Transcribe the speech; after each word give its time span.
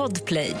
Podplay. 0.00 0.56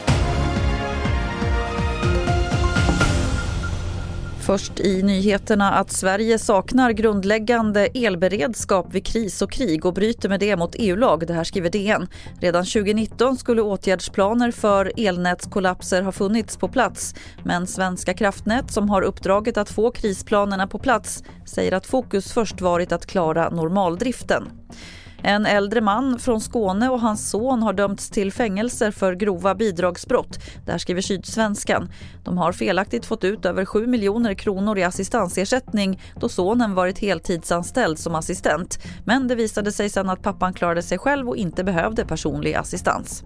Först 4.40 4.80
i 4.80 5.02
nyheterna 5.02 5.70
att 5.72 5.92
Sverige 5.92 6.38
saknar 6.38 6.90
grundläggande 6.90 7.86
elberedskap 7.94 8.94
vid 8.94 9.06
kris 9.06 9.42
och 9.42 9.52
krig 9.52 9.86
och 9.86 9.94
bryter 9.94 10.28
med 10.28 10.40
det 10.40 10.56
mot 10.56 10.74
EU-lag. 10.78 11.26
Det 11.26 11.34
här 11.34 11.44
skriver 11.44 11.70
DN. 11.70 12.06
Redan 12.40 12.64
2019 12.64 13.36
skulle 13.36 13.62
åtgärdsplaner 13.62 14.50
för 14.50 14.92
elnätskollapser 14.96 16.02
ha 16.02 16.12
funnits 16.12 16.56
på 16.56 16.68
plats. 16.68 17.14
Men 17.44 17.66
Svenska 17.66 18.14
kraftnät 18.14 18.72
som 18.72 18.90
har 18.90 19.02
uppdraget 19.02 19.56
att 19.56 19.70
få 19.70 19.90
krisplanerna 19.90 20.66
på 20.66 20.78
plats 20.78 21.22
säger 21.46 21.72
att 21.72 21.86
fokus 21.86 22.32
först 22.32 22.60
varit 22.60 22.92
att 22.92 23.06
klara 23.06 23.50
normaldriften. 23.50 24.48
En 25.22 25.46
äldre 25.46 25.80
man 25.80 26.18
från 26.18 26.40
Skåne 26.40 26.88
och 26.88 27.00
hans 27.00 27.30
son 27.30 27.62
har 27.62 27.72
dömts 27.72 28.10
till 28.10 28.32
fängelse 28.32 28.92
för 28.92 29.14
grova 29.14 29.54
bidragsbrott. 29.54 30.38
Det 30.64 30.72
här 30.72 30.78
skriver 30.78 31.00
Sydsvenskan. 31.00 31.92
De 32.24 32.38
har 32.38 32.52
felaktigt 32.52 33.06
fått 33.06 33.24
ut 33.24 33.46
över 33.46 33.64
7 33.64 33.86
miljoner 33.86 34.34
kronor 34.34 34.78
i 34.78 34.82
assistansersättning 34.82 36.00
då 36.20 36.28
sonen 36.28 36.74
varit 36.74 36.98
heltidsanställd 36.98 37.98
som 37.98 38.14
assistent. 38.14 38.78
Men 39.04 39.28
det 39.28 39.34
visade 39.34 39.72
sig 39.72 39.90
sen 39.90 40.08
att 40.08 40.22
pappan 40.22 40.52
klarade 40.52 40.82
sig 40.82 40.98
själv 40.98 41.28
och 41.28 41.36
inte 41.36 41.64
behövde 41.64 42.04
personlig 42.04 42.54
assistans. 42.54 43.24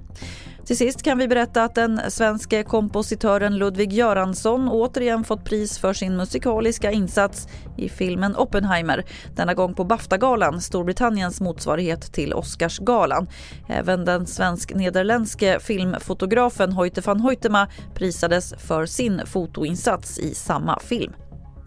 Till 0.66 0.76
sist 0.76 1.02
kan 1.02 1.18
vi 1.18 1.28
berätta 1.28 1.64
att 1.64 1.74
den 1.74 2.00
svenske 2.10 2.62
kompositören 2.62 3.58
Ludwig 3.58 3.92
Göransson 3.92 4.68
återigen 4.68 5.24
fått 5.24 5.44
pris 5.44 5.78
för 5.78 5.92
sin 5.92 6.16
musikaliska 6.16 6.90
insats 6.90 7.48
i 7.76 7.88
filmen 7.88 8.36
Oppenheimer. 8.36 9.04
Denna 9.36 9.54
gång 9.54 9.74
på 9.74 9.84
Baftagalan, 9.84 10.60
Storbritanniens 10.60 11.40
motsvarighet 11.40 12.12
till 12.12 12.34
Oscarsgalan. 12.34 13.26
Även 13.68 14.04
den 14.04 14.26
svensk-nederländske 14.26 15.60
filmfotografen 15.60 16.72
Hoyte 16.72 17.00
van 17.00 17.20
Hoytema 17.20 17.68
prisades 17.94 18.54
för 18.58 18.86
sin 18.86 19.22
fotoinsats 19.26 20.18
i 20.18 20.34
samma 20.34 20.78
film. 20.78 21.12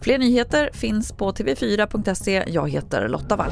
Fler 0.01 0.17
nyheter 0.17 0.69
finns 0.73 1.11
på 1.11 1.31
tv4.se. 1.31 2.43
Jag 2.47 2.69
heter 2.69 3.07
Lotta 3.07 3.35
Wall. 3.35 3.51